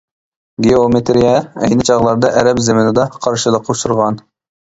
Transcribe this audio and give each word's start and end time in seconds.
گېئومېتىرىيە 0.67 1.33
ئەينى 1.67 1.85
چاغلاردا 1.89 2.31
ئەرەب 2.41 2.63
زېمىنىدا 2.69 3.05
قارشىلىققا 3.27 3.77
ئۇچۇرغان. 3.77 4.19